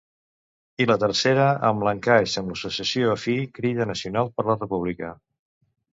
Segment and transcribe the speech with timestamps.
[0.85, 5.17] I la tercera amb l'encaix amb l'associació afí Crida Nacional per la República.